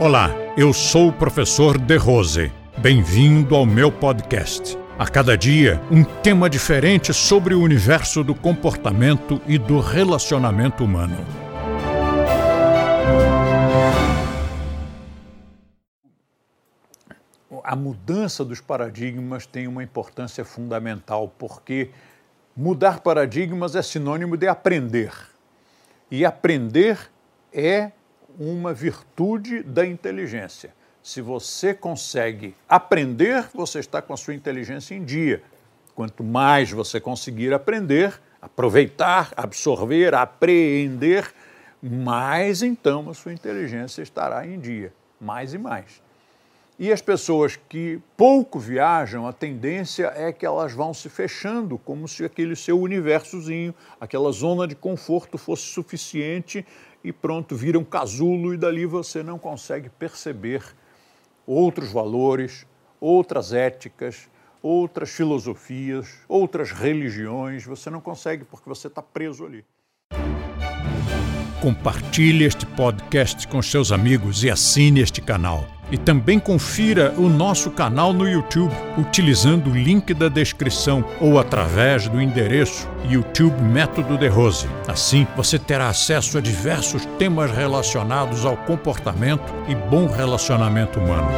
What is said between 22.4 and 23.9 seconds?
mudar paradigmas é